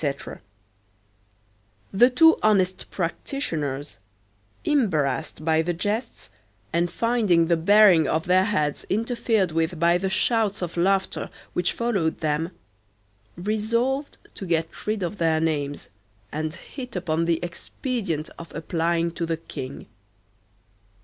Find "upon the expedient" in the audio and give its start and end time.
16.95-18.27